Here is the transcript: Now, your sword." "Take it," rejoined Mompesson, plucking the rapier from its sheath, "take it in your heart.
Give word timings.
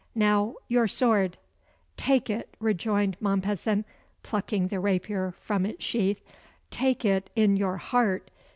Now, 0.15 0.55
your 0.67 0.87
sword." 0.87 1.37
"Take 1.95 2.27
it," 2.27 2.49
rejoined 2.59 3.17
Mompesson, 3.19 3.85
plucking 4.23 4.69
the 4.69 4.79
rapier 4.79 5.35
from 5.39 5.63
its 5.63 5.85
sheath, 5.85 6.23
"take 6.71 7.05
it 7.05 7.29
in 7.35 7.55
your 7.55 7.77
heart. 7.77 8.31